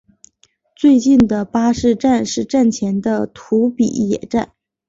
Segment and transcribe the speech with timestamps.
[0.75, 4.51] 最近的巴士站是站前的土笔野站。